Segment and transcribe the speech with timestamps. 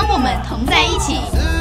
[0.00, 1.59] 当我们同在一起。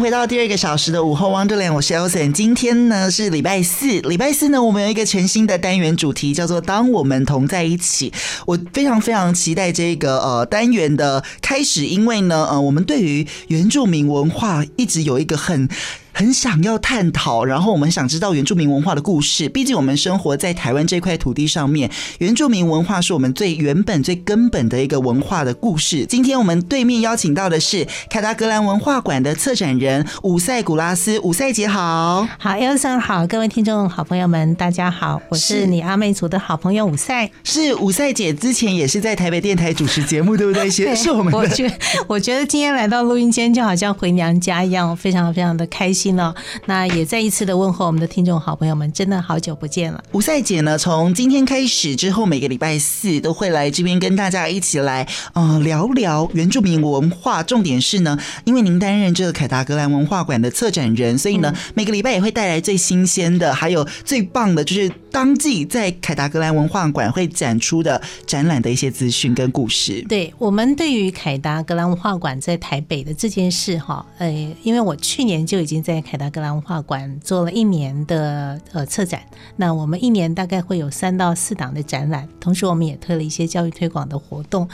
[0.00, 2.32] 回到第二个小时的午后 Wonderland，我是 Elson。
[2.32, 8.10] 今天呢是礼拜四，礼拜四呢我们有一个全新的单元主题，叫做“当我们同在一起”。
[8.46, 15.68] 我非常非常期待这个呃单元的开始，因为呢呃我们对于原住民文化一直有一个很。
[16.12, 19.48] 很想要探讨，然后我们想知道原住民文化的故事。
[19.48, 26.04] 毕竟我们生活在台湾这块土地上面，原住民文化是我们最原本、最根本的一个文化的故事。
[26.06, 37.30] 今天我们对面邀请到的是凯达格兰文化馆的策展人伍赛古拉斯，伍赛姐好，好，Elson 好，各位听众好朋友们，大家好，我是你阿妹族的好朋友伍赛。
[37.44, 40.68] 是伍赛姐之前也是在台北电台主持节目，对不对？
[40.70, 41.32] 对，是我们。
[41.32, 41.70] 我觉
[42.06, 45.99] 我觉得今天来到录音间就好像回娘家一样，非常非常的开心。
[46.00, 46.34] 心了，
[46.66, 50.02] 那也再一次的问候我们的听众好朋友们，真的好久不见了。
[50.12, 57.42] 吴赛姐呢，从今天开始之后，每个礼拜四都会来这边跟大家一起来，呃，聊聊原住民文化。
[57.42, 70.02] 重点是呢，因为您担任这个凯达格兰文化馆的策展人，所以呢，每个礼拜也会带来最新鲜的，还有最棒的，就是当季在凯达格兰文化馆会展出的展览的一些资讯跟故事。
[70.08, 74.30] 对，我们对于凯达格兰文化馆在台北的这件事，哈，呃，
[74.62, 75.89] 因为我去年就已经在。
[75.90, 79.20] 在凯达格兰文化馆做了一年的呃策展，
[79.56, 84.68] 那我们一年大概会有三到四档的展览，同时我们也推了一些教育推广的活动。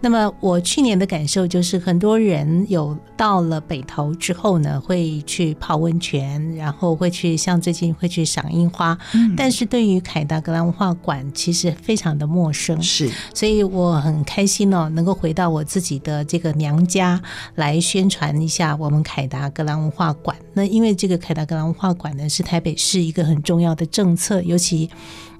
[0.00, 17.20] 那么我去年的感受就是，很多人有到了北投之后呢，会去泡温泉，然后会去像最近会去赏樱花，嗯、但是对于凯达格兰文化馆其实非常的陌生，是，所以我很开心哦，能够回到我自己的这个娘家
[17.56, 20.34] 来宣传一下我们凯达格兰文化馆。
[20.54, 24.88] 那因为这个凯达格兰文化馆呢，是台北市一个很重要的政策，尤其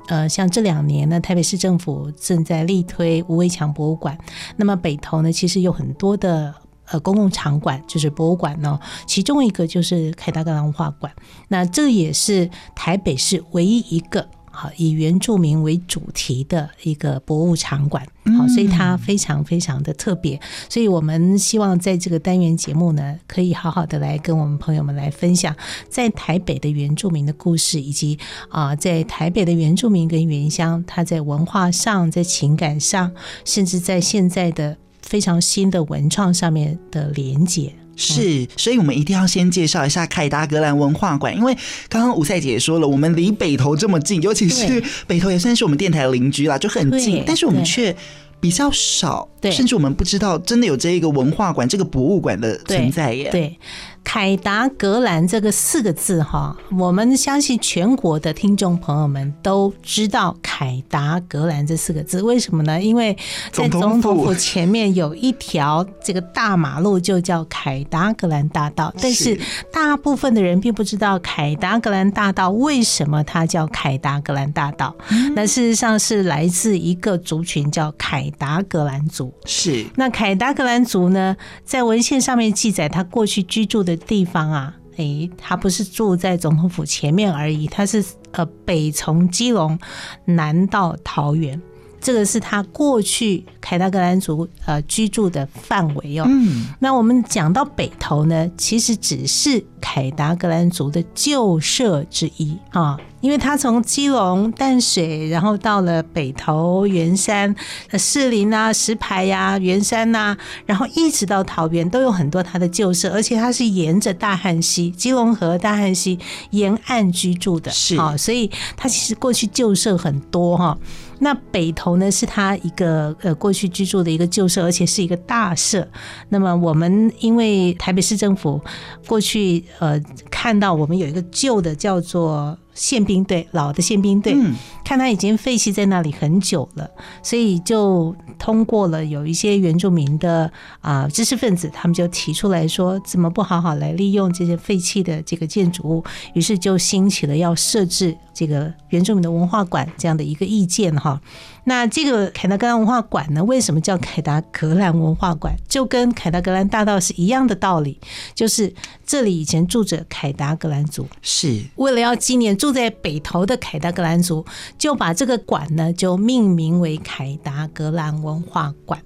[0.09, 4.17] 呃，像这两年呢，台北市政府正在力推吴伟强博物馆。
[4.57, 6.55] 那么北投呢，其实有很多的
[6.87, 11.13] 呃公共场馆，就是博物馆呢，其中一个就是凯达格兰文化馆。
[11.49, 14.29] 那这也是台北市唯一一个。
[14.53, 18.07] 好，以原住民为主题的一个博物场馆，
[18.39, 20.39] 好，所以它非常非常的特别。
[20.69, 25.57] 所以我们希望在这个单元节目呢，可以好好的来跟我们朋友们来分享
[25.89, 28.19] 在台北的原住民的故事，以及
[28.51, 33.11] 啊，在台北的原住民跟原乡，他在文化上、在情感上，
[33.45, 37.73] 甚至在现在的非常新的文创上面的连结。
[37.97, 41.57] 是，所以我们一定要先介绍一下凯达格兰文化馆，因为
[41.89, 47.95] 刚刚吴赛姐也说了，我们离北投这么近，尤其是北投也算是我们电台的邻居啦，就很近，但是我们却
[48.41, 53.29] 比较少，甚至我们不知道真的有这一个文化馆、这个博物馆的存在耶。
[53.31, 53.57] 对。
[54.05, 62.81] 凯达格兰这个四个字哈，我们相信全国的听众朋友们都知道凯达格兰这四个字，为什么呢？
[62.81, 63.17] 因为
[63.51, 68.93] 在总统府前面有一条这个大马路，就叫凯达格兰大道。
[69.01, 69.39] 但是
[69.73, 74.95] 大部分的人并不知道凯达格兰大道为什么它叫凯达格兰大道。
[75.35, 79.33] 那事实上是来自一个族群叫凯达格兰族。
[79.47, 81.35] 是那凯达格兰族呢，
[81.65, 83.92] 在文献上面记载他过去居住的。
[83.97, 89.79] 地方啊，诶，他不是住在总统府前面而已，他是呃北从基隆
[90.25, 91.61] 南到桃园，
[92.03, 96.25] 这个是他过去凯达格兰族呃居住的范围哦。
[96.29, 102.99] 嗯，那我们讲到北投呢，其实只是凯达格兰族的旧社之一啊。
[103.21, 107.55] 因为他从基隆淡水，然后到了北投圆山、
[107.97, 116.19] 士林啊、石牌呀、圆山呐、啊，然后一直到桃园，都有很多他的旧社，而且他是沿着大汉溪、基隆河、大汉溪
[116.51, 120.77] 沿岸居住的，是啊，所以他其实过去旧社很多哈。
[121.23, 125.89] 那北投呢，是他一个呃过去居住的一个旧社，而且是一个大社。
[126.29, 128.61] 那么我们因为台北市政府
[129.07, 129.99] 过去呃
[130.31, 132.59] 看到我们有一个旧的叫做。
[132.75, 134.55] 宪兵队，老的宪兵队，嗯，
[134.85, 136.91] 看他已经废弃在那里很久了，
[137.23, 146.05] 所以就通过了有一些原住民的啊、呃、知识分子，他们就提出来说，怎么不好好来利用这些废弃的这个建筑物？
[146.35, 151.21] 于是就兴起了要设置这个原住民的文化馆这样的一个意见哈。
[151.65, 155.55] 那这个凯达格兰文化馆呢，为什么叫凯达格兰文化馆？
[155.69, 158.01] 就跟凯达格兰大道是一样的道理，
[158.35, 158.75] 就是
[159.07, 164.45] 这里以前住着凯达格兰族，是为了要纪念住在北投的凯达格兰族，
[164.77, 169.01] 就把这个馆呢就命名为凯达格兰文化馆。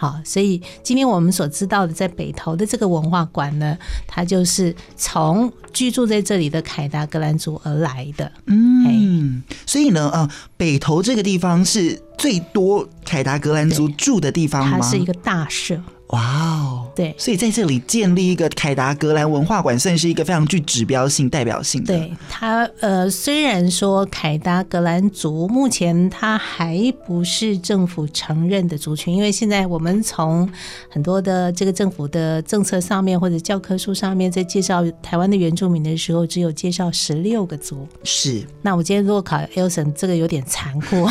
[0.00, 8.30] 好，所以今天我们所知道的在北投的这个文化馆呢，它就是从居住在这里的凯达格兰族而来的。
[8.46, 14.78] 嗯，所以呢，呃，北投这个地方是最多凯达格兰族住的地方吗？
[14.80, 15.82] 它是一个大社。
[16.08, 21.94] 哇哦，对，所以在这里建立一个凯达格兰文化馆，算是一个非常具指标性、代表性的。
[21.94, 30.50] 对它，呃，虽然说凯达格兰族目前它还不是政府承认的族群，因为现在我们从
[30.88, 37.86] 很多的这个政府的政策上面或者教科书上面在介绍台湾的原住民的时候，只有介绍十六个族。
[38.02, 41.06] 是，那我今天如果考 Elson，这个有点残酷，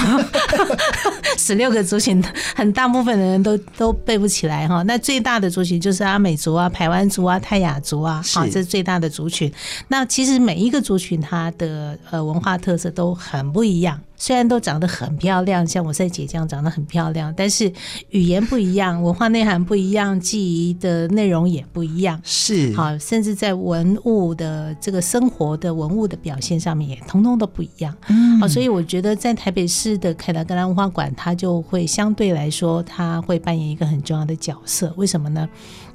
[1.38, 2.24] 十六个族群，
[2.56, 4.84] 很大部分的人都都背不起来哈。
[4.88, 9.52] 那最大的族群就是阿美族啊、排湾族啊、泰雅族啊，好，这是最大的族群。
[9.90, 14.00] 那其实每一个族群它的呃文化特色都很不一样。
[14.20, 17.72] 虽然都长得很漂亮，像我赛姐这样长得很漂亮，但是
[18.10, 22.20] 语言不一样，文化内涵不一样，记忆的内容也不一样。
[22.24, 27.96] 是，好，甚至在文物的这个生活的文物的表现上面，也通通都不一样。
[28.10, 34.92] 嗯，好，所以我觉得在台北市的凯达格兰文化馆，它就会相对来说，它会扮演一个很重要的角色。
[34.98, 35.48] 为什么呢？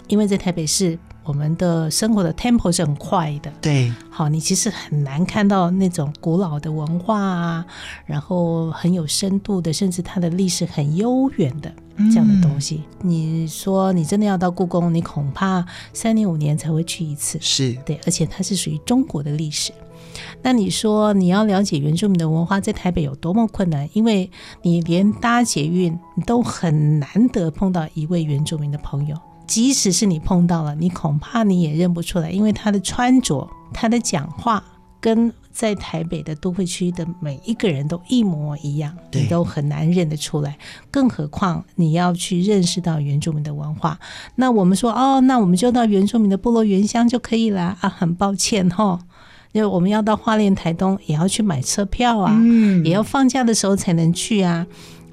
[0.06, 0.96] 因为在台北市。
[1.24, 7.64] 我们的生活的 tempo 是很快的，对，好，你其实很难看到那种古老的文化啊，
[8.06, 11.72] 然后很有深度的，甚至它的历史很悠远的
[12.10, 12.82] 这样的东西。
[13.00, 19.72] 嗯、你说你真的要到故宫，你恐怕三年五年才会去一次，是对，而且它是属于中国的历史。
[20.42, 23.88] 那你说你要了解原住民的文化，在台北有多么困难？
[23.92, 24.30] 因为
[24.62, 29.16] 你连搭捷运你都很难得碰到一位原住民的朋友。
[29.46, 34.62] 即使是你碰到了，你恐怕你也认不出来，因为他的穿着、他的讲话，
[35.00, 40.56] 跟在台北的都会区的每一个人都一模一样，你都很难认得出来。
[40.90, 43.98] 更何况你要去认识到原住民的文化，
[44.36, 47.88] 那我们说哦，那我们就到原住民的部落原乡就可以了啊。
[47.88, 48.98] 很抱歉哈，
[49.52, 54.66] 因为我们要到花莲、台东，也要去买车票啊，嗯，也要放假的时候才能去啊。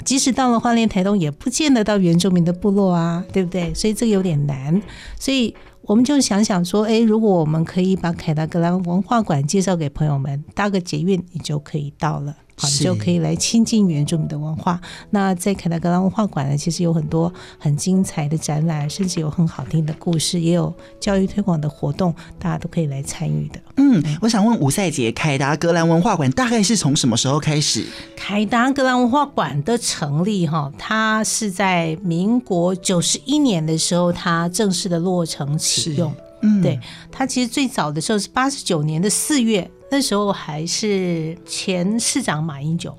[0.03, 3.73] 即使到了花莲台东，也不见得到原住民的部落啊，对不对？
[3.73, 4.81] 所以这个有点难。
[5.19, 12.35] 所以我们就想想说，哎，如果我们可以把凯达格兰文化馆介绍给朋友们，搭个捷运，你就可以到了。
[12.59, 14.79] 好，你就可以来亲近原住民的文化。
[15.11, 23.59] 那在凯达格兰文化馆呢，其实有很多很精彩的展览，甚至有很好听的故事，也有教育推广的活动，大家都可以来参与的。
[23.77, 27.85] 嗯，我想问吴赛杰，凯达格兰文化馆大概是从什么时候开始？
[28.17, 36.13] 凯达格兰文化馆的成立，哈，它是在民国九十一年的时候，它正式的落成启用。
[36.41, 36.79] 嗯，对，
[37.09, 39.69] 它其实最早的时候是八十九年的四月。
[39.91, 42.95] 那时候还是前市长马英九，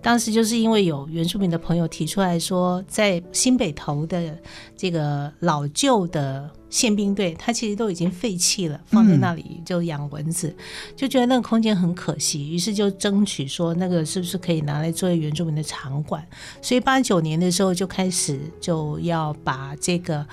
[0.00, 4.38] 当时就是因为有原住民的朋友提出来说，在新北投的
[4.76, 10.54] 这个老旧的宪兵队，他其实都已经废弃了，放在那里就养蚊子，
[10.94, 16.24] 就觉得那个空间很可惜，于是就争取说那个是不是可以拿来作为原住民的场馆，
[16.62, 20.24] 所以八九年的时候就开始就要把这个。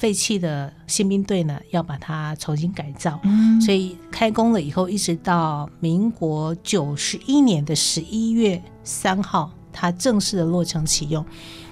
[0.00, 11.22] 废弃的宪兵队呢，要把它重新改造，嗯，所以开工了以后，一直到民国九十一年的十一月三号，它正式的落成启用。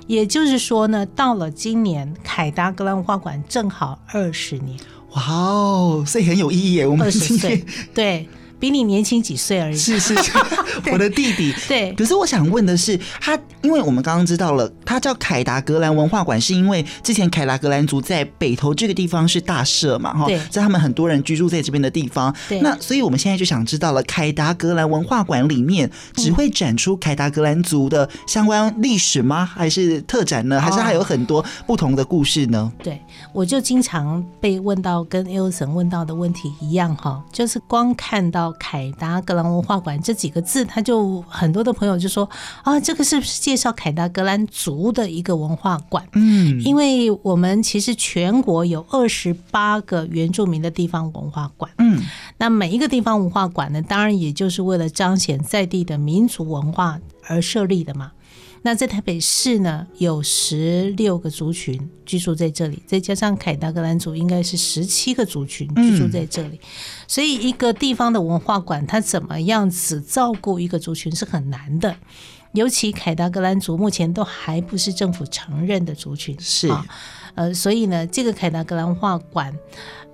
[0.06, 4.78] 也就是说呢，到了今年，凯达格兰文化馆正好二十年。
[5.12, 6.86] 哇哦，所以很有意义耶！
[6.86, 7.64] 我们二十岁，
[7.94, 8.28] 对。
[8.58, 9.76] 比你年轻几岁而已。
[9.76, 10.32] 是是是，
[10.92, 11.54] 我的弟弟。
[11.66, 11.92] 对。
[11.92, 22.34] 可是我想问的是，他因为我们刚刚知道了，他叫凯达格兰文化馆，是因为之前凯达格兰族在北投这个地方是大社嘛，哈，在他们很多人居住在这边的地方。
[22.48, 22.60] 对。
[22.60, 29.44] 那所以我们现在就想知道了，凯达格兰文化馆里面只会展出凯达格兰族的相关历史吗？
[29.44, 30.60] 还是特展呢？
[30.60, 32.58] 还是还有很多不同的故事呢？
[32.58, 33.00] 哦、对，
[33.32, 38.48] 我就经常被问到跟 Elson 问到的问题一样，哈，就是光看到。
[38.58, 42.28] 凯达格兰文化馆这几个字，他就很多的朋友就说
[42.62, 46.06] 啊，这个是不是介绍凯达格兰族的一个文化馆？
[46.12, 51.70] 嗯，因为我们其实全国有二十八个原住民的地方文化馆。
[51.78, 52.02] 嗯，
[52.36, 58.12] 那每一个地方文化馆呢，当然也就是为了彰显在地的民族文化而设立的嘛。
[58.62, 66.60] 那在台北市呢，有十六个族群居住在这里，再加上凯达格兰族，应该是十七个族群居住在这里。
[67.06, 71.96] 所以，一个地方的文化馆，它怎么样子照顾一个族群是很难的。
[72.52, 76.84] 尤其凯达格兰族目前都还不是政府承认的族群，是啊，
[77.34, 79.54] 呃，所以呢，这个凯达格兰文化馆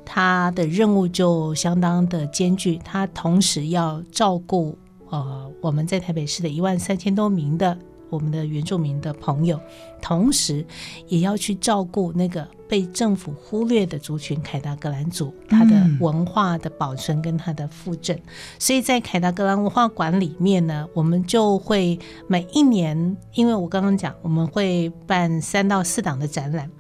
[0.05, 4.77] 它的任务就相当的艰巨，它同时要照顾
[5.09, 7.79] 呃我们在台北市的一万三千多名的。
[8.15, 9.61] 我们的原住民的朋友，
[10.01, 10.65] 同时
[11.09, 18.17] 也要去照顾那个被政府忽略的族群——凯达格兰族，他的文化的保存跟他的复振。
[18.59, 26.71] 所以在凯达格兰文化馆里面呢，我们就会每一年，因为我刚刚讲我们会办三到四档的展览，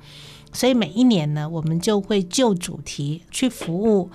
[0.52, 4.08] 所以每一年呢，我们就会就主题去服务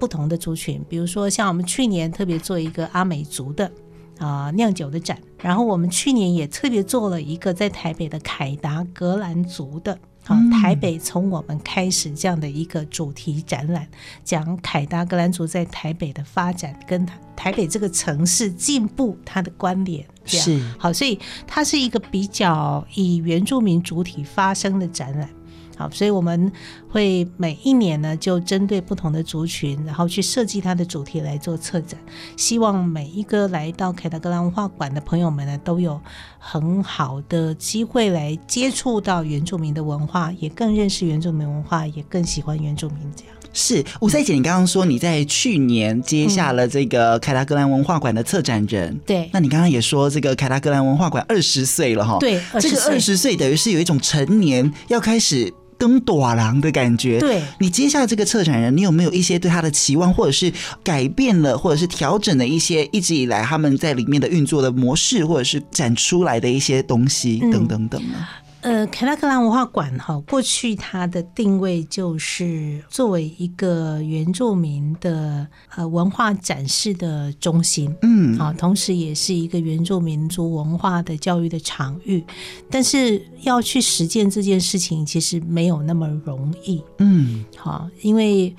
[0.00, 0.84] 不同的族群。
[0.88, 3.70] 比如说，像我们去年特别做一个阿美族的。
[4.18, 13.88] 啊，酿酒的展，然后我们去年也特别做了一个在台北的凯达格兰族的，啊，台北从我们开始这样的一个主题展览，
[14.22, 20.60] 讲凯达格兰族在台北的发展跟台北这个城市进步它的关联，是。
[20.78, 25.28] 好，所以它是一个比较以原住民主体发生的展览。
[25.76, 26.50] 好，所以我们
[26.88, 31.98] 会每一年呢，就针对不同的族群，然后去设计它的主题来做策展。
[32.36, 36.00] 希望每一个来到凯达格兰文化馆的朋友们呢，都有
[36.38, 42.98] 很好的机会来接触到原住民的文化，也更认识原住民文化，也更喜欢原住民。
[43.16, 49.30] 这样是吴赛姐，你刚刚说你在去年接下了这个凯达格兰文化馆的策展人，嗯、对。
[49.32, 52.18] 那你刚刚也说这个凯达格兰文化馆二十岁了哈？
[52.20, 55.52] 对，这个二十岁等于是有一种成年要开始。
[55.84, 60.50] 登短郎的感觉，对，你接下这个策展人，你有没有一些对他的期望，或者是
[60.82, 68.14] 改变了，或者是调整了一些一直以来他们在里面的运作的模式，或者是展出来的一些东西，等等等呢？
[68.16, 68.24] 嗯
[68.64, 82.24] 呃，凯拉克兰文化馆哈，过去它的定位就是作为一个原住民的呃文化展示的中心，嗯，啊，同时也是一个原住民族文化的教育的场域。
[82.70, 88.56] 但是要去实践这件事情，其实没有那么容易，嗯，好，因为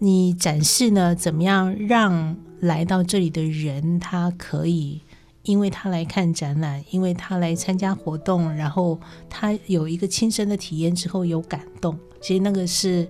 [0.00, 5.00] 你展示呢，怎么样让来到这里的人他可以。
[5.46, 9.00] 因为他来看展览，因为他来参加活动，然后
[9.30, 13.08] 他有一个亲身的体验之后有感动，其实那个是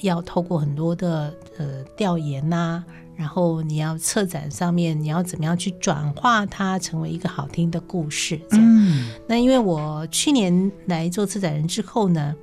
[0.00, 2.84] 要透过很多的呃调研呐、啊，
[3.14, 8.40] 然后你要策展上面你要怎么样去转化它成为一个好听的故事。
[8.50, 12.34] 这样，嗯，那因为我去年来做策展人之后呢。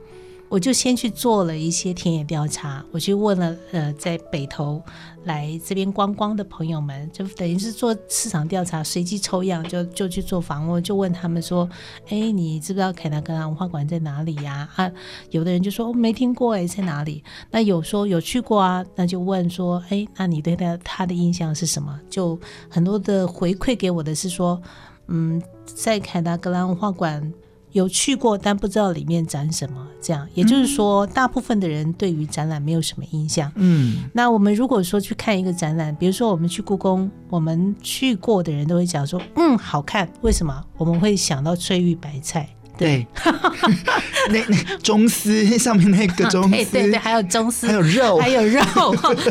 [0.48, 4.82] 我就先去做了一些田野调查，我去问了呃，在北投
[5.24, 11.68] 来这边观光的朋友们，就等于是做市场调查，随机抽样，就就去做访问，就问他们说
[12.10, 14.90] ：“哎，你知不知道凯达格兰文化馆在哪里呀？”啊，
[15.32, 24.62] 有的人就说：“我没听过，哎，在哪里？”那有说有去过啊，那就问说：“哎，那你对他他的印象是什么？”就很多的回馈给我的是说
[25.08, 27.34] ：“嗯，在凯达格兰文化馆。”
[27.76, 29.86] 有去过，但不知道里面展什么。
[30.02, 33.52] 这样，也就是说，大部分的人对于展览没有什么印象。
[33.56, 40.08] 嗯，那我们如果说去看一个展览，比如说我们去故宫，我们去过的人都会讲说，嗯，好看。
[40.22, 40.64] 为什么？
[40.78, 42.48] 我们会想到翠玉白菜。
[42.78, 43.06] 对，
[44.30, 48.64] 那那中丝 上面那个中丝， 对对对，还有中丝，还有肉，还有肉，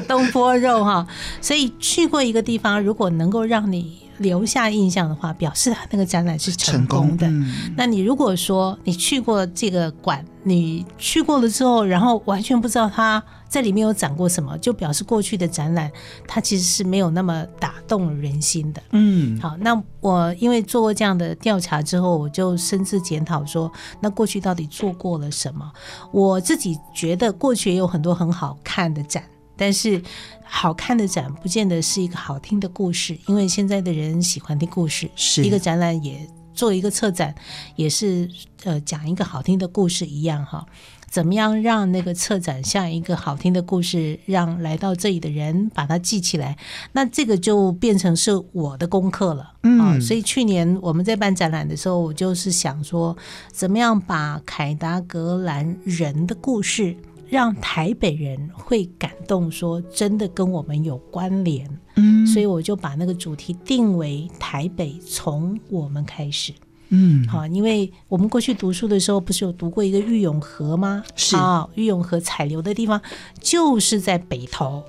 [0.07, 1.07] 东坡肉哈。
[1.41, 4.04] 所以去过一个地方，如果能够让你。
[4.19, 7.27] 留下印象的话，表示他那个展览是成功的。
[7.27, 15.91] 功嗯、那你如果说你去过这个馆，你去过了之后，然后完全不知道他在里面有展过什么，就表示过去的展览
[16.27, 18.83] 它其实是没有那么打动人心的。
[18.93, 25.71] 嗯，好，那我因为做过这样的调查之后，我就深自检讨说，那过去到底做过了什么？
[26.13, 29.23] 我自己觉得过去也有很多很好看的展。
[29.57, 30.03] 但是，
[30.45, 35.11] 好看的展不见得是一个好听的故事，因为现在的人喜欢听故事。
[35.15, 37.35] 是一个展览也做一个策展，
[37.77, 38.29] 也是
[38.65, 40.67] 呃讲一个好听的故事一样哈。
[41.09, 46.59] 怎么样让那个策展像一个好听的故事，让来到这里的人把它记起来？
[46.91, 49.53] 那这个就变成是我的功课了。
[49.63, 53.17] 嗯，所以去年我们在办展览的时候，我就是想说，
[53.53, 56.97] 怎么样把凯达格兰人的故事。
[57.29, 66.53] 让台北人会感动，说真的跟我们有关联，嗯，所以我就把那个主题定为台北从我们开始，
[66.91, 71.03] 嗯，好，因为我们过去读书的时候不是有读过一个玉永河吗？
[71.17, 71.37] 是。
[71.37, 73.01] 啊，玉永河采流的地方
[73.41, 74.83] 就是在北投，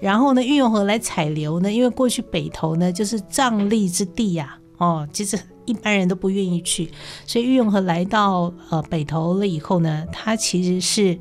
[0.00, 6.90] 然后呢，玉永河来采流呢，因为过去北投呢就是瘴疠之地呀、啊，哦，其实一般人都不愿意去，
[7.26, 11.18] 所以玉永河来到呃北投了以后呢，他其实是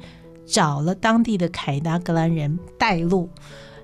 [0.52, 3.30] 找了当地的凯达格兰人带路，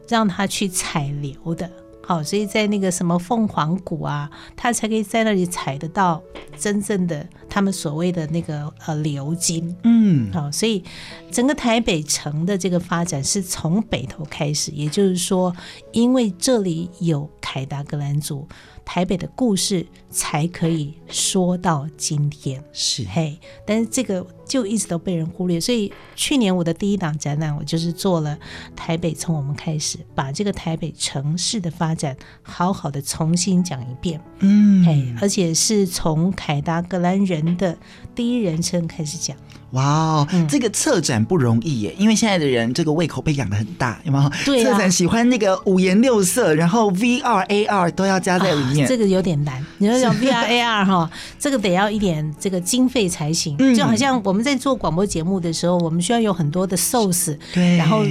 [0.10, 1.70] 让他去采硫的。
[2.04, 6.22] 好，所以在那个什么凤凰谷啊，他才可以在那里采得到
[6.58, 9.76] 真正的他们所谓的那个呃流金。
[9.84, 10.84] 嗯，好，所以
[11.32, 15.54] 整个台北城的这个发展是从北头开始，也就是说，
[15.92, 18.48] 因为这里有凯达格兰族。
[18.88, 23.04] 台北的故事才可以说到今天，是。
[23.04, 28.40] 嘿，但是这个就一直都被人忽略，所以去年我的第一档展览，我就是做了
[28.78, 37.78] 台北从我们开始，把这个台北城市的发展好好的重新讲一遍，嗯，嘿，而且是从凯达格兰人的
[38.16, 39.36] 第一人称开始讲。
[39.72, 44.32] 哇哦，这个策展不容易耶，因为现在的人这个胃口被养得很大，有没有？
[44.46, 49.64] 对、啊，策展喜欢那个五颜六色，然后 VR、AR 都要加在里面，啊、这个有点难。
[49.80, 53.58] 你要讲 VR、AR 哈，这个得要一点这个经费才行。
[53.60, 58.04] 嗯、就好像我们在做广播节目的时候，我们需要有很多的 source，对，然后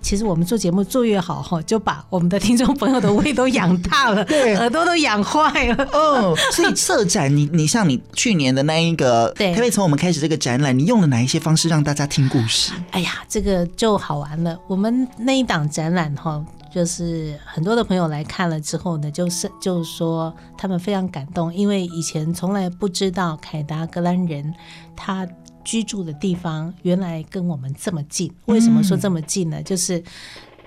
[0.00, 5.84] 其实我们做节目做越好哈，就把我们的听众朋友的胃都养大了， 对，耳朵都养坏了。
[5.92, 10.76] 哦，所以策展，你你像你去年的那一个，对，可以从我们开始这个展览。
[10.78, 12.72] 你用了哪一些方式让大家听故事？
[12.90, 14.58] 哎呀，这个就好玩了。
[14.68, 24.54] 我们那一档展览哈，就是很多的朋友来看了之后呢，就是就是说他们非常感动，因为以前从来不知道凯达格兰人
[24.94, 25.26] 他
[25.66, 28.32] 居住的地方原来跟我们这么近。
[28.44, 29.58] 为什么说这么近呢？
[29.58, 30.00] 嗯、就是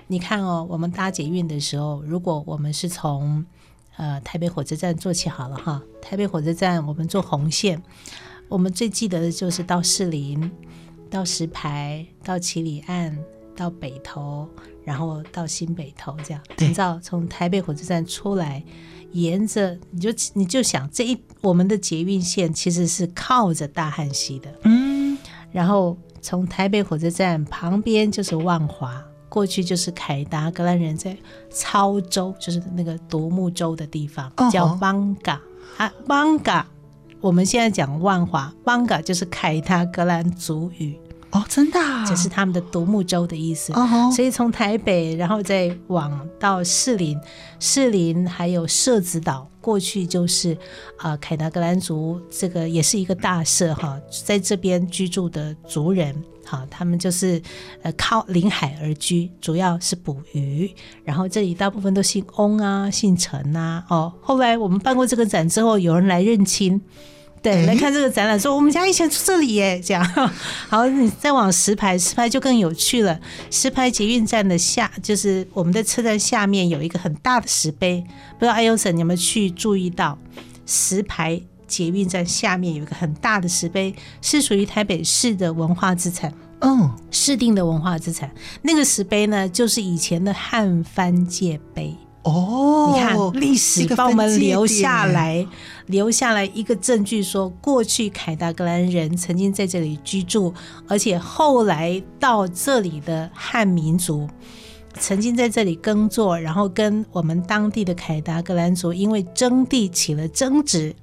[0.08, 3.42] 你看哦，我们搭捷运的时候，如果我们是从
[3.96, 7.82] 呃台北火车站坐起好了哈，台北火车站我们坐红线。
[8.48, 10.50] 我们最记得的就是到士林，
[11.08, 13.16] 到石牌，到七里岸，
[13.56, 14.48] 到北投，
[14.84, 16.42] 然后到新北投，这样。
[16.58, 18.60] 你知道，从台北火车站出来，
[19.12, 24.79] 沿着你就你就想这一我们的捷运线其实是靠着大汉溪的，嗯。
[25.50, 31.16] 然后从台北火车站旁边就是万华，过去就是凯达格兰人在
[31.50, 35.40] 操州，就是那个独木舟的地方，叫邦嘎
[35.76, 36.66] 啊，邦嘎。
[37.20, 40.98] 我们现在讲万华，Bangka 就是凯达格兰族语
[41.32, 43.72] 哦，真的，啊，这是他们的独木舟的意思。
[43.72, 47.18] 哦，所以从台北，然后再往到士林，
[47.60, 50.54] 士林还有社子岛，过去就是
[50.96, 56.14] 啊，呃，凯达格兰族这个也是一个大社哈，在这边居住的族人。
[56.44, 57.40] 好，他们就是
[57.82, 60.68] 呃靠临海而居，主要是捕鱼。
[61.04, 63.84] 然后这里大部分都姓翁啊，姓陈啊。
[63.88, 66.80] 哦，后来我们办过这个展之后，有人来认亲，
[67.42, 70.04] 对，欸、来看这个展览，说我们家以前住这里耶，这样。
[70.68, 73.18] 好，你再往石牌，石牌就更有趣了。
[73.50, 78.04] 石牌捷运站的下，就是我们的车站下面有一个很大的石碑，
[78.38, 80.18] 不知道艾优森你有没有去注意到
[80.66, 81.40] 石牌？
[81.66, 88.28] 捷运站下面有一个很大的石碑，是属于台北市的文化资产，嗯，市定的文化资产。
[88.62, 92.92] 那个石碑呢，就是以前的汉番界碑哦。
[92.94, 95.46] 你看历史帮我们留下来，
[95.86, 100.52] 留下来一个证据，说过去凯达格兰人曾经在这里居住，
[100.88, 104.28] 而且后来到这里的汉民族
[104.94, 110.94] 曾经在这里耕作，然后跟我们当地的凯达格兰族因为争地起了争执。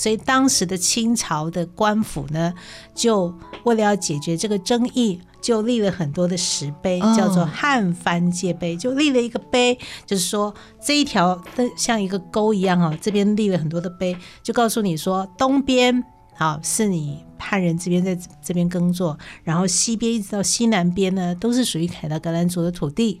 [0.00, 2.54] 所以当时的清朝的官府呢，
[2.94, 3.34] 就
[3.64, 11.38] 为了要解决这个争议，就立了很多的石碑，叫做汉番界碑，就立了一个碑，就是说这一条
[11.76, 16.02] 像一个沟一样哈，这边立了很多的碑，就告诉你说东边
[16.34, 23.20] 好是你汉人这边在这边耕作，然后西边一直到西南边呢，都是属于凯达格兰族的土地。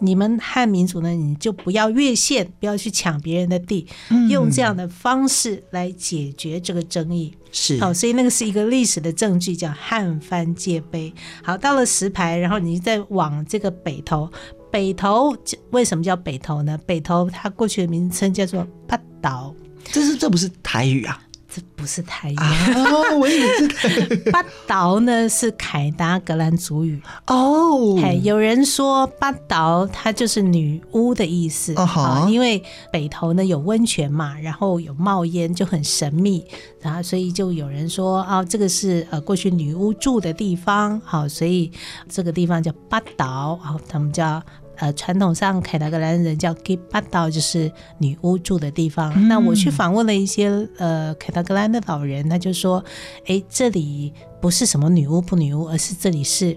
[0.00, 7.34] 你们汉民族呢，你就不要越线，不要去抢别人的地，嗯，用这样的方式来解决这个争议。
[7.50, 11.12] 是，好，所以那个是一个历史的证据，叫汉番界碑。
[11.42, 14.30] 好，到了石牌，然后你再往这个北头，
[14.70, 15.36] 北头
[15.70, 16.78] 为什么叫北头呢？
[16.86, 21.22] 北头它过去的名称叫做八岛，这是这不是台语啊？
[21.50, 23.16] 这不是台语啊！
[23.18, 27.98] 我以为是八岛呢，是凯达格兰族语哦。
[28.02, 36.44] 哎，有人说八岛它就是女巫的意思啊，因为北头呢有温泉嘛，然后有冒烟就很神秘，
[36.82, 41.72] 然后所以就有人说啊，这个是呃过去女巫住的地方，好，所以
[42.10, 44.42] 这个地方叫八岛，好，他们叫。
[44.78, 49.12] 呃，传统上凯达格兰人叫吉巴岛，就是女巫住的地方。
[49.16, 52.84] 嗯、那我去访问了一些呃凯达格兰的老人，他就说
[53.26, 56.56] ：“哎，这里不是什么女巫不女巫，而是这里是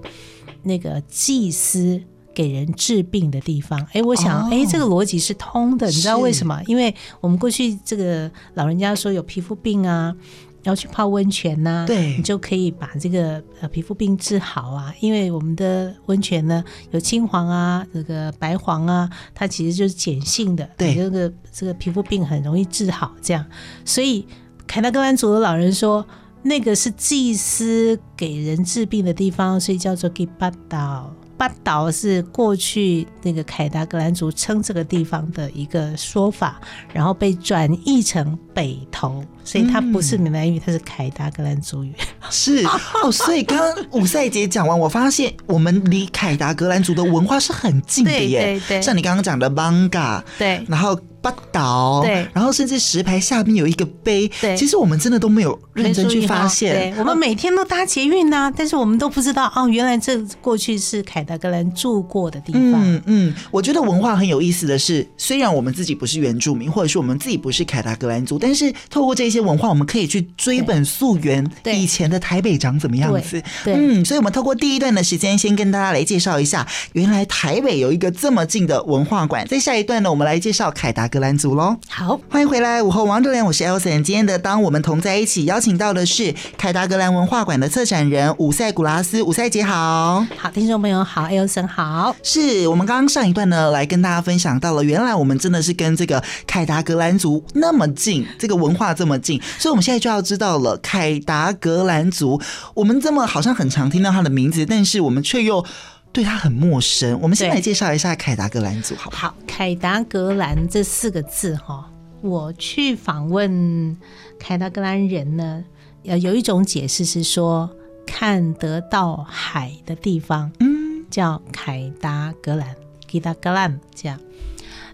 [0.63, 1.99] 那个祭司
[2.33, 3.79] 给人治病的地方。
[3.93, 5.87] 哎，我想，哎、哦，这个逻辑是通的。
[5.87, 6.61] 你知道为什么？
[6.67, 10.15] 因为我们过去这个老人家说有皮肤病啊。
[10.63, 14.93] 要去泡温泉呐、啊，对，你就可以把这个呃皮肤病治好啊。
[14.99, 23.11] 因为我们的温泉呢有青黄啊，这个白黄啊，它其实就是碱性的，对，这个这个皮肤病很容易治好。
[23.21, 23.45] 这样，
[23.85, 24.25] 所以
[24.67, 26.05] 凯达格兰族的老人说，
[26.43, 31.13] 那个是祭司给人治病的地方，所以叫做吉巴岛。
[31.37, 36.61] 巴岛是过去那个凯达格兰族称这个地方的一个说法，
[36.93, 39.23] 然后被转译成北投。
[39.43, 41.93] 所以它不是闽南语，它是凯达格兰族语。
[42.29, 42.65] 是
[43.03, 48.41] 哦，所以刚刚五赛姐讲完，我发现我们离凯达格兰族的文化是很近的耶。
[48.41, 56.73] 对对对，像你刚刚讲的 manga，，对，然后巴岛，对，然后甚至石牌下面有一个碑，对，其实我们真的都没有认真去发现。
[56.73, 62.73] 对，我们每天都搭捷运呐，但是我们都不知道哦，原来这过去是凯达格兰住过的地方。
[62.75, 73.41] 嗯嗯，我觉得文化很有意思的是，虽然我们自己不是原住民，或者是我们自己不是凯达格兰族，但是透过这些文化，我们可以去追本溯源，以前的台北长怎么样子？
[73.63, 79.47] 对，嗯，所以，我们透过第一段的时间，先跟大家来介绍一下，原来台北有一个这么近的文化馆。
[79.47, 81.75] 在下一段呢，我们来介绍凯达格兰族喽。
[81.87, 84.03] 好，欢迎回来，午后王者连，我是 Elson。
[84.03, 89.23] 今天的当我们同在一起，邀请到的是凯达格兰文化馆的策展人伍赛古拉斯。
[89.23, 92.15] 伍赛姐好，好，听众朋友好，Elson 好。
[92.21, 102.41] 是我们刚刚上一段呢，来跟大家分享到了，原来我们真的是跟这个凯达格兰族那么近，这个文化这么近，所以我们现在就要知道了凯达格兰族。
[102.73, 105.63] 我们这么好像很常听到他的名字，但是我们却又
[106.11, 107.17] 对他很陌生。
[107.21, 109.29] 我们先来介绍一下凯达格兰族，好不好？
[109.29, 111.89] 好，凯达格兰这四个字哈，
[112.21, 113.95] 我去访问
[114.39, 115.63] 凯达格兰人呢，
[116.05, 117.69] 呃，有一种解释是说
[118.05, 122.75] 看得到海的地方，嗯，叫凯达格兰，
[123.09, 124.19] 凯达格兰这样。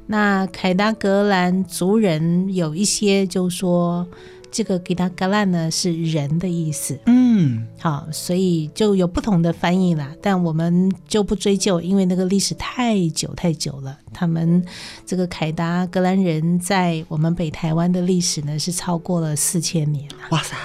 [0.08, 4.08] 那凯达格兰族人有一些就说，
[4.50, 13.98] 这个吉达格兰呢是人的意思，嗯，好，所以就有不同的翻译啦，但我们就不追究，因为那个历史太久太久了。
[14.14, 14.66] 他们
[15.06, 20.56] 这个凯达格兰人在我们北台湾的历史呢是超过了四千年了，哇塞！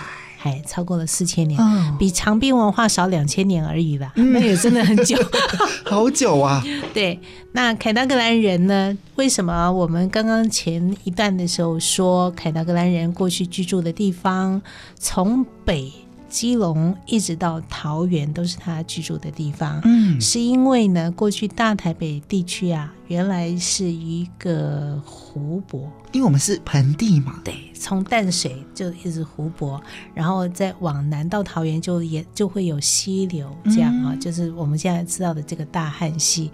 [0.42, 5.16] 哎，超过了四千年，哦，比长滨文化少两千年而已啦，嗯， 那也真的很久，
[5.86, 6.62] 好久啊。
[6.92, 7.18] 对，
[7.52, 8.96] 那凯达格兰人呢？
[9.16, 14.60] 为什么我们刚刚前一段的时候说凯达格兰人过去居住的地方，
[14.98, 15.92] 从北
[16.28, 19.80] 基隆一直到桃园都是他居住的地方？
[19.84, 25.92] 嗯，是因为呢，过去大台北地区啊，原来是一个湖泊。
[26.12, 29.80] 因为我们是盆地嘛，对，从淡水就一直湖泊，
[30.14, 36.50] 然后再往南到桃园就也就会有溪流，这样啊、嗯，就是我们现在知道的这个大汉溪。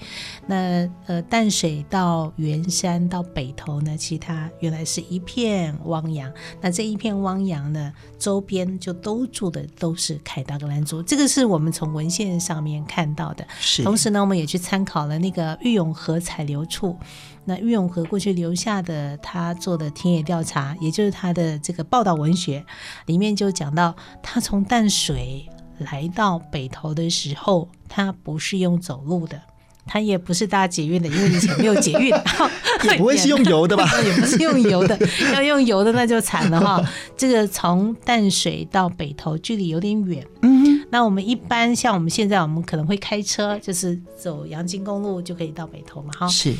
[0.47, 6.33] 那呃，淡水到圆山到北头呢，其他原来是一片汪洋。
[6.61, 13.45] 那这一片汪洋呢，周边就都住的都是凯达格兰族，这个是我们从文献上面看到的。
[13.59, 16.97] 是，同时呢，我们也去参考了那个玉永河采留处。
[17.45, 22.65] 那郁永和过去留下的他做的田野调查，也就是他的这个报道文学
[23.07, 29.41] 里面就讲到，他从淡水来到北投的时候，他不是用走路的，
[29.87, 32.11] 他也不是搭捷运的，因为以前没有捷运，
[32.85, 33.89] 也不会是用油的吧？
[34.05, 34.99] 也不是用油的，
[35.33, 36.85] 要用油的那就惨了哈。
[37.17, 46.55] 这个从淡水到北投距离有点远，嗯，那我们一般像我们现在，我们可能会开车，就是走阳金公路就可以到北投嘛，哈，是。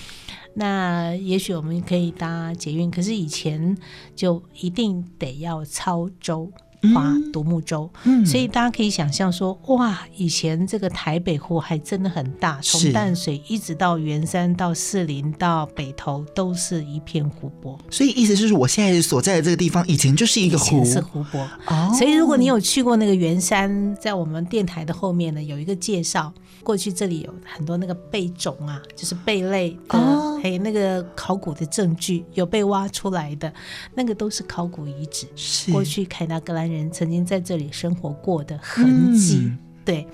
[0.55, 3.77] 那也许我们可以搭捷运，可是以前
[4.17, 6.51] 就一定得要操舟。
[6.95, 17.79] 划独木舟，嗯，所以大家可以想象说，哇，以前这个台北湖还真的很大，从淡水一直到圆山到士林到北投都是一片湖泊。
[17.91, 21.41] 所以意思就是，我现在所在的这个地方以前就是一个湖，是湖泊。
[21.67, 26.33] 哦，所以如果你有去过那个圆山，在我们电台的后面呢，有一个介绍，
[26.69, 33.51] 过去这里有很多那个贝种啊，就是贝类的，哦，还有那个考古的证据有被挖出来的，
[33.95, 35.27] 那个都是考古遗址。
[35.35, 40.07] 是过去凯达格兰人曾经在这里生活过的痕迹，嗯，对。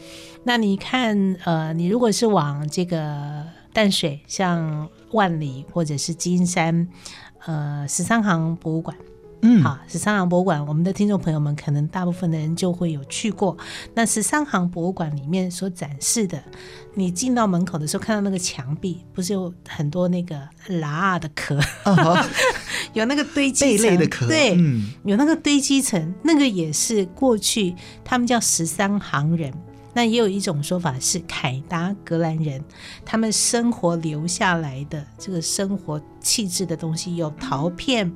[0.45, 6.89] 那你看，呃，你如果是往这个淡水，像万里或者是金山，
[7.47, 8.97] 呃，十三行博物馆。
[9.47, 13.55] 嗯，好，十三行博物馆，我们的听众朋友们可能大部分的人就会有去过。
[13.93, 16.43] 那十三行博物馆里面所展示的，
[16.95, 22.19] 你进到门口的时候，看到那个墙壁，不是有很多那个拉的壳，哦、
[22.95, 29.53] 有那个堆积层贝类的壳，对、嗯，有那个堆积层，那个也是过去他们叫十三行人。
[29.97, 32.61] 那也有一种说法是凯达格兰人，
[33.05, 38.13] 他们生活留下来的这个生活气质的东西，有陶片，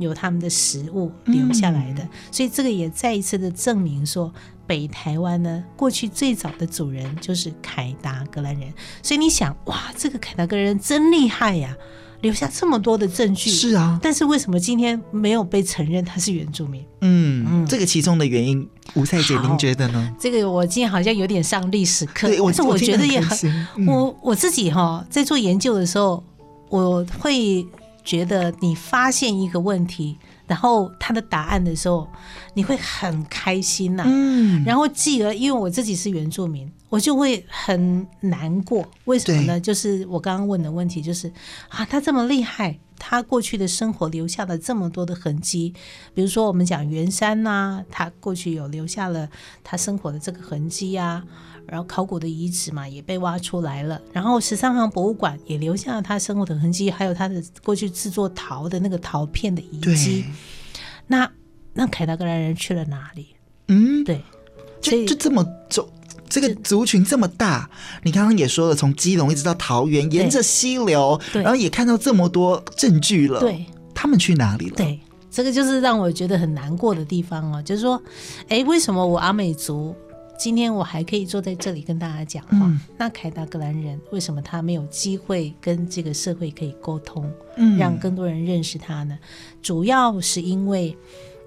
[0.00, 4.32] 有他们的食物留下来的，嗯、所以这个也再一次的证明说，
[4.66, 8.72] 北台湾呢，过去最早的主人就是凯达格兰人。
[9.02, 11.76] 所以你想，哇，这个凯达格兰人真厉害呀！
[12.22, 16.84] 留下这么多的证据，是啊，但是为什么今天没有被承认他是原住民？
[17.00, 20.14] 嗯，嗯，这个其中的原因，吴赛姐您觉得呢？
[20.20, 26.22] 这个我今天好像有点上历史课，但是我觉得也很，我我自己哈在做研究的时候，
[26.68, 27.66] 我会
[28.04, 30.18] 觉得你发现一个问题。
[30.46, 32.08] 然后他的答案的时候，
[32.54, 34.06] 你会很开心呐、啊。
[34.08, 38.84] 嗯，然后继而，因为我自己是原住民，我就会很难过。
[39.04, 39.60] 为什么呢？
[39.60, 41.32] 就是我刚刚问的问题，就是
[41.68, 45.72] 啊，他这么厉害，他过去的生活留下了这么多的痕迹。
[46.14, 49.28] 比如说，我们讲圆山呐、啊，他过去有留下了
[49.62, 51.24] 他生活的这个痕迹呀、啊。
[51.66, 60.24] 然后考古的遗址嘛也被挖出来了，然后十三行博物馆也留下了他生活的痕迹，还有他的过去制作陶的那个陶片的遗迹。
[61.06, 61.30] 那
[61.72, 63.28] 那凯达格兰人去了哪里？
[63.68, 64.22] 嗯，对，
[64.80, 65.88] 就就这么走，
[66.28, 67.70] 这个族群这么大，
[68.02, 73.40] 你刚刚也说了，从基隆一直到桃园，沿着溪流，然后也看到这么多证据了。
[73.40, 74.76] 对，他们去哪里了？
[74.76, 78.02] 对，这个就是让我觉得很难过的地方哦，就是说，
[78.48, 79.94] 哎，为什么我阿美族？
[80.40, 82.56] 今天我还可以坐在这里跟大家讲话。
[82.62, 89.18] 嗯、那凯达格兰人为什么他没有机会跟这个社会可以沟通，嗯、让更多人认识他呢？
[89.60, 90.96] 主要是因为，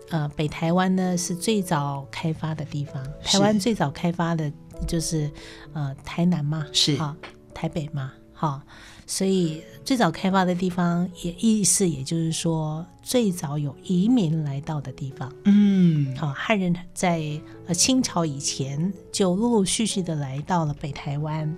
[0.09, 4.53] 呃，北台湾呢是最早开发的地方，台湾最早开发的
[4.87, 5.27] 就是
[5.73, 7.17] 呃台南嘛，是啊，
[7.51, 8.63] 台北嘛，哈。
[9.07, 15.29] 所以最早开发的地方，也意思也就是说，最早有移民来到的地方。
[15.43, 17.21] 嗯，好，汉人在
[17.67, 21.53] 呃清朝以前就陆陆续续的来到了北台湾。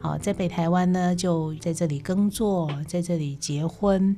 [0.00, 4.14] 好，在北台湾呢，就在这里耕作，在这里结婚。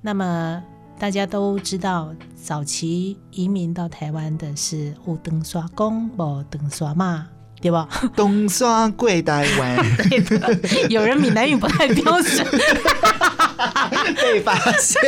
[0.00, 0.62] 那么
[0.98, 7.28] 大家都知道，早期移民到台湾的是有长沙公，无长沙妈。
[7.64, 7.88] 对吧？
[8.14, 9.76] 东山贵台湾，
[10.10, 10.58] 对的。
[10.90, 12.44] 有人闽南语不太标准，
[14.20, 15.00] 被发现。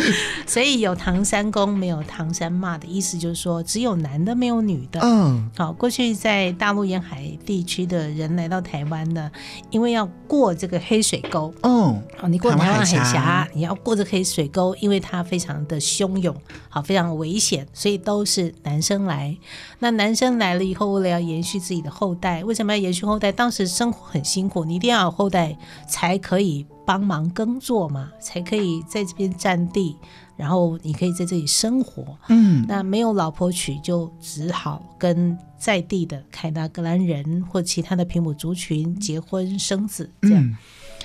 [0.46, 5.00] 所以有唐山公，没有唐山骂的意思，就是说只有男的，没有女的。
[5.02, 5.72] 嗯，好。
[5.72, 9.30] 过去在大陆沿海地区的人来到台湾呢，
[9.70, 11.52] 因为要过这个黑水沟。
[11.62, 16.34] 哦，好，你过台湾海峡，你要过这个黑水沟，因为它非常的汹涌，
[16.68, 19.36] 好，非常危险，所以都是男生来。
[19.78, 23.30] 那男生来了以后，为了要延续自己的后代，为什么要延续后代？
[23.30, 25.56] 当时生活很辛苦，你一定要有后代
[25.86, 29.96] 才可以帮忙耕作嘛，才可以在这边占地，
[30.36, 32.16] 然后你可以在这里生活。
[32.28, 40.42] 嗯，那没有老婆娶，就只好跟在地的凯达格兰人或其他的平埔族群结婚生子，这样。
[40.42, 40.56] 嗯、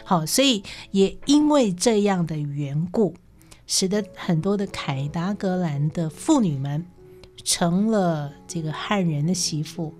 [0.05, 3.15] 好，所以也因为这样的缘故，
[3.65, 6.85] 使得很多的凯达格兰的妇女们。
[7.43, 9.91] 成了这个汉人的媳妇，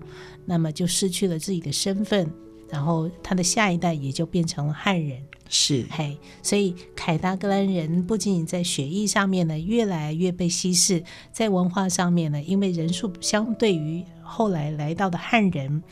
[0.44, 2.30] 那么就失去了自己的身份，
[2.70, 5.20] 然后他的下一代也就变成了汉人。
[5.54, 15.82] 是，嘿，所以凯达格兰人不仅仅在血液上面呢，越来越被稀释，在文化上面呢，因为人数相对于后来来到的汉人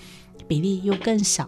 [0.48, 1.46] 比例又更少。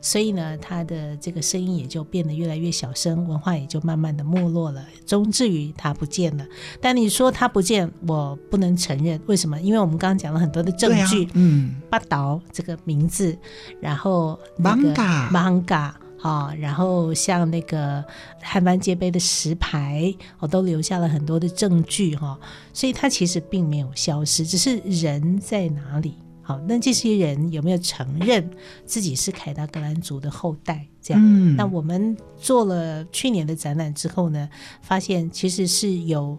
[0.00, 6.44] 所以呢，他的这个声音也就变得越来越小声，文化也就慢慢的没落了，终至于他不见了。
[6.80, 9.60] 但你说他不见，我不能承认，为什么？
[9.60, 13.38] 因为我们刚刚讲了很多的证据，啊、嗯，八岛这个名字，
[13.80, 14.92] 然后那个
[15.30, 15.92] Manga
[16.22, 18.02] 啊，然后像那个
[18.40, 22.38] 汉番界碑的石牌，我都留下了很多的证据哈，
[22.72, 26.14] 所以他其实并没有消失，只是人在哪里？
[26.44, 28.48] 好，那这些人有没有承认
[28.86, 30.86] 自己是凯达格兰族的后代？
[31.00, 34.48] 这样，嗯、那我们做了去年的展览之后呢，
[34.80, 36.38] 发现其实是有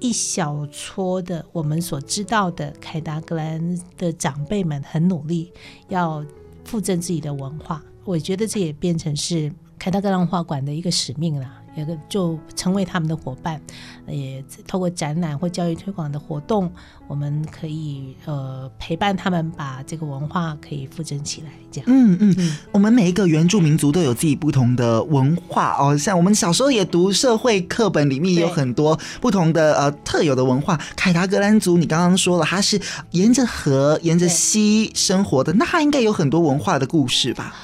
[0.00, 5.50] 一小撮的我们所知道的凯达格兰的长辈们很努力
[5.88, 6.22] 要
[6.64, 7.82] 复振自己的文化。
[8.04, 11.46] 我觉得这也变成是凯达格兰文化馆的一个使命了。
[11.74, 13.58] 有个就成为他们的伙伴，
[14.06, 16.70] 也透过展览或教育推广的活动，
[17.08, 21.46] 我们可以呃陪伴他们把这个文化可以复振起来。
[21.70, 30.78] 这样，嗯嗯嗯，我们每一个原住民族都有自己不同的文化哦，像我们小时候也读社会课本里面有很多不同的呃特有的文化。
[30.94, 32.78] 凯达格兰族，你刚刚说了，它是
[33.12, 37.54] 沿着河、沿着溪生活的，那它应该有很多文化的故事吧？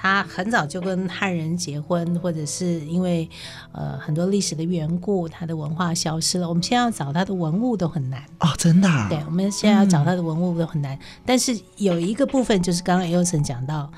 [0.00, 3.28] 他很早就跟汉人结婚，或者是因为
[3.72, 6.48] 呃很多历史的缘故，他的文化消失了。
[6.48, 9.08] 我们现在要找他的文物都很难哦，真的、啊。
[9.08, 10.94] 对，我们现在要找他的文物都很难。
[10.94, 13.90] 嗯、但是有一个部分，就是刚刚 Elson 讲到。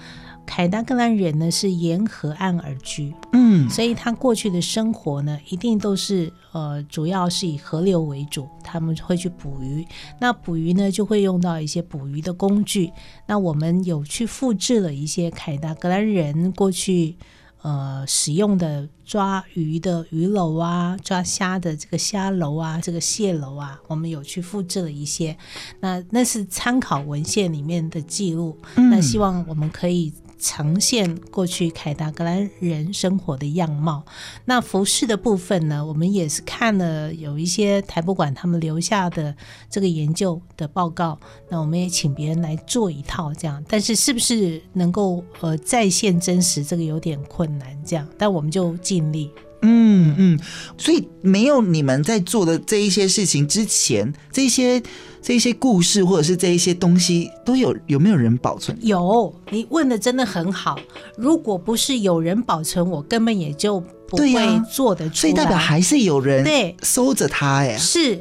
[0.52, 9.86] 凯达格兰人呢是沿河岸而居，嗯，所以他过去的生活呢一定都是呃，主要是以河流为主，他们会去捕鱼。
[10.18, 12.90] 那捕鱼呢就会用到一些捕鱼的工具。
[13.26, 17.14] 那我们有去复制了一些凯达格兰人过去
[17.62, 25.36] 呃使用的抓鱼的鱼篓啊，抓虾的这个虾篓啊，这个蟹篓啊，我们有去复制了一些。
[25.78, 30.12] 那那是参考文献里面的记录，嗯，那希望我们可以。
[30.40, 34.04] 呈现过去凯达格兰人生活的样貌。
[34.46, 39.36] 那服饰的部分呢，我们也是看了有一些台博馆他们留下的
[39.68, 41.18] 这个研究的报告。
[41.48, 47.68] 那我们也请别人来做一套这样，但是是不是能够呃再现真实，这个有点困难。
[47.84, 49.30] 这样，但我们就尽力。
[49.62, 50.40] 嗯嗯，
[50.78, 54.82] 所以没有你们在做的这一些事情之前，这些
[55.20, 58.76] 这些故事或者是这一些东西都有有没有人保存？
[58.80, 60.78] 有，你问的真的很好。
[61.16, 65.20] 如果不是有人保存，我根本也就不会做得出来。
[65.20, 67.76] 所以代表还是有人对收着它哎。
[67.76, 68.18] 是，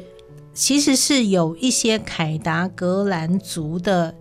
[0.52, 4.14] 其实是有一些凯达格兰族的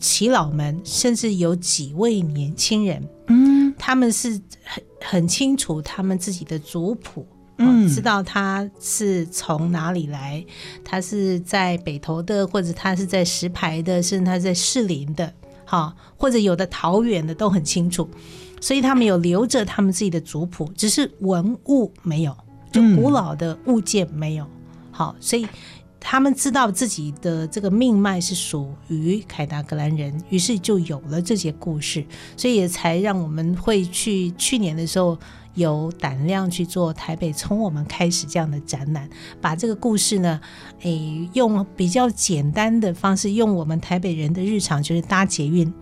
[0.00, 4.82] 耆老们，甚至有几位年轻人，嗯，他们是很。
[5.04, 7.26] 很清楚他们自己的族谱，
[7.58, 10.44] 嗯，知道他是从哪里来，
[10.82, 15.32] 他是在北投的，或者他是在石牌的，甚至他在士林的，
[15.66, 18.08] 哈，或者有的桃园的都很清楚，
[18.60, 22.36] 所以他们有留着他们自己的族谱，只是文物没有，
[22.72, 24.46] 就古老的物件没有，
[24.90, 25.46] 好，所以。
[26.06, 32.04] 他们知道自己的这个命脉是属于凯达格兰人，于是就有了这些故事，
[32.36, 35.18] 所以也才让我们会去去年的时候
[35.54, 39.08] 有胆量去做台北从我们开始这样的展览，
[39.40, 40.38] 把这个故事呢，
[40.82, 45.72] 诶，用比较简单的方式，用我们台北人的日常，就是搭捷运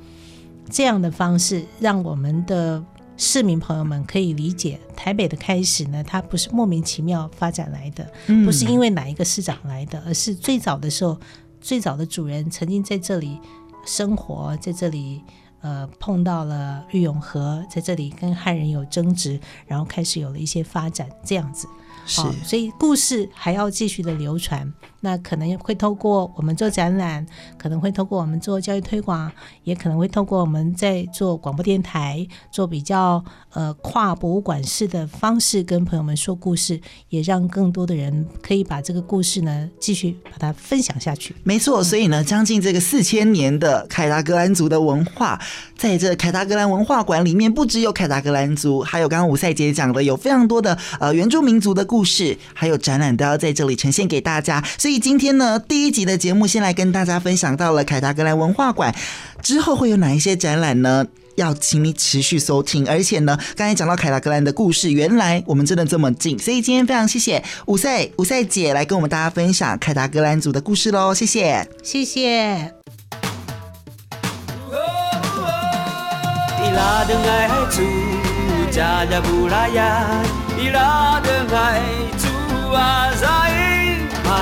[0.71, 2.83] 这样的方式，让我们的。
[3.17, 8.11] 市民朋友们可以理解，台北的开始呢，它不是莫名其妙发展来的，
[8.45, 11.19] 不是因为哪一个市长来的，而是最早的时候，
[11.61, 13.39] 最早的主人曾经在这里
[13.87, 15.23] 生活，在这里
[15.61, 21.69] 呃碰到了玉永和，在这里跟汉人有争执，然后开始有了一些发展，这样子。
[22.05, 24.73] 是，所以故事还要继续的流传。
[25.05, 27.27] 那可能会透过我们做展览，
[27.59, 29.31] 可能会透过我们做教育推广，
[29.65, 41.35] 也可能会透过我们在做广播电台，做比较呃跨博物馆式的方式跟朋友们说故事，也让更多的人可以把这个故事呢继续把它分享下去。
[41.43, 45.37] 没错，所以呢，将近这个四千年的凯达格兰族的文化，
[45.77, 54.63] 在这凯达格兰文化馆里面，不只有凯达格兰族，还有刚刚吴赛姐讲的，有非常多的呃原住民族的故事，还有展览都要在这里呈现给大家。
[54.79, 54.92] 所以。
[54.93, 58.95] 所以今天呢，第一集的节目先来跟大家分享到了凯达格兰文化馆，
[59.41, 61.07] 之后会有哪一些展览呢？
[61.37, 62.87] 要请你持续收听。
[62.87, 66.39] 而且呢，刚才讲到凯达格兰的故事，原来我们真的这么近。
[66.39, 72.75] 所以今天非常谢谢五赛五赛姐来跟我们大家分享凯达格兰族的故事喽，谢谢，谢谢。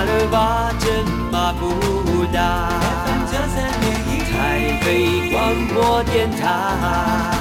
[0.00, 2.70] 马勒巴真马布达，
[4.32, 7.39] 台北广播电台。